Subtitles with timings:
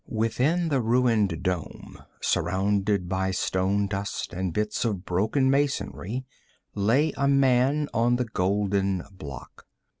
[0.09, 6.25] Within the ruined dome, surrounded by stone dust and bits of broken masonry,
[6.73, 9.67] lay a man on the golden block.